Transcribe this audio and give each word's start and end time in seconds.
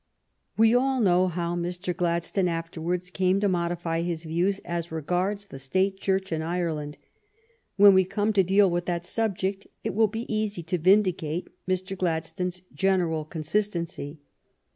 We 0.57 0.73
all 0.73 0.99
know 0.99 1.27
how 1.27 1.55
Mr. 1.55 1.95
Gladstone 1.95 2.47
afterwards 2.47 3.11
came 3.11 3.39
to 3.39 3.47
modify 3.47 4.01
his 4.01 4.23
views 4.23 4.57
as 4.65 4.91
regards 4.91 5.45
the 5.45 5.59
State 5.59 5.99
Church 5.99 6.31
in 6.31 6.41
Ireland. 6.41 6.97
When 7.75 7.93
we 7.93 8.03
come 8.03 8.33
to 8.33 8.41
deal 8.41 8.67
with 8.67 8.87
that 8.87 9.05
subject, 9.05 9.67
it 9.83 9.93
will 9.93 10.07
be 10.07 10.25
easy 10.27 10.63
to 10.63 10.79
vindicate 10.79 11.49
Mr. 11.69 11.95
Gladstone's 11.95 12.63
general 12.73 13.25
consistency. 13.25 14.17